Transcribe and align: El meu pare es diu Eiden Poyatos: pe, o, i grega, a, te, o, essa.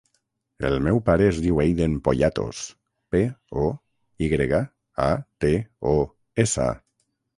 El 0.69 0.77
meu 0.85 1.01
pare 1.09 1.25
es 1.33 1.41
diu 1.43 1.59
Eiden 1.63 1.97
Poyatos: 2.07 2.61
pe, 3.15 3.21
o, 3.65 3.67
i 4.25 4.31
grega, 4.33 4.63
a, 5.05 5.11
te, 5.47 5.53
o, 5.95 5.97
essa. 6.47 6.71